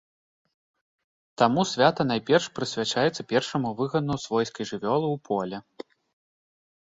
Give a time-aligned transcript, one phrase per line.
[1.41, 5.57] Таму свята найперш прысвячаецца першаму выгану свойскай жывёлы ў поле.